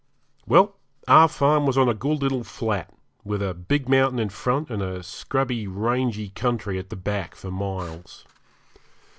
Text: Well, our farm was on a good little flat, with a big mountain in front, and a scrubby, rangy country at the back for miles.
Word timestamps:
Well, 0.47 0.77
our 1.07 1.27
farm 1.27 1.67
was 1.67 1.77
on 1.77 1.87
a 1.87 1.93
good 1.93 2.23
little 2.23 2.43
flat, 2.43 2.91
with 3.23 3.43
a 3.43 3.53
big 3.53 3.87
mountain 3.87 4.17
in 4.17 4.29
front, 4.29 4.71
and 4.71 4.81
a 4.81 5.03
scrubby, 5.03 5.67
rangy 5.67 6.29
country 6.29 6.79
at 6.79 6.89
the 6.89 6.95
back 6.95 7.35
for 7.35 7.51
miles. 7.51 8.25